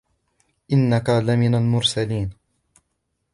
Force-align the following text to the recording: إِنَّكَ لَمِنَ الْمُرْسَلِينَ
إِنَّكَ 0.71 1.09
لَمِنَ 1.09 1.55
الْمُرْسَلِينَ 1.55 2.29